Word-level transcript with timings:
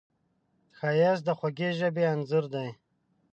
ښایست 0.77 1.23
د 1.25 1.29
خوږې 1.37 1.69
ژبې 1.79 2.03
انځور 2.13 2.45
دی 2.53 2.69